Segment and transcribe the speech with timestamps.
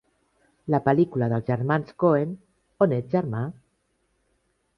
[0.75, 2.33] La pel·lícula dels germans Coen
[2.87, 3.45] On ets, germà?